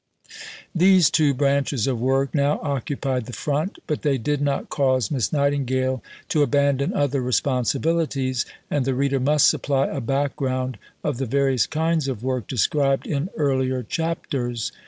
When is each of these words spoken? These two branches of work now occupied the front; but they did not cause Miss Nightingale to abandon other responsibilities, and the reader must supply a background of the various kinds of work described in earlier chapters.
These 0.73 1.11
two 1.11 1.35
branches 1.35 1.85
of 1.85 2.01
work 2.01 2.33
now 2.33 2.59
occupied 2.63 3.27
the 3.27 3.33
front; 3.33 3.77
but 3.85 4.01
they 4.01 4.17
did 4.17 4.41
not 4.41 4.67
cause 4.69 5.11
Miss 5.11 5.31
Nightingale 5.31 6.01
to 6.29 6.41
abandon 6.41 6.91
other 6.95 7.21
responsibilities, 7.21 8.43
and 8.71 8.83
the 8.83 8.95
reader 8.95 9.19
must 9.19 9.47
supply 9.47 9.85
a 9.85 10.01
background 10.01 10.79
of 11.03 11.17
the 11.19 11.27
various 11.27 11.67
kinds 11.67 12.07
of 12.07 12.23
work 12.23 12.47
described 12.47 13.05
in 13.05 13.29
earlier 13.37 13.83
chapters. 13.83 14.71